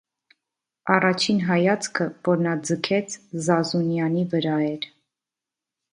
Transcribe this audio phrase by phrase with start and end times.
[0.93, 3.19] Առաջին հայացքը, որ նա ձգեց,
[3.49, 4.93] Զազունյանի վրա էր: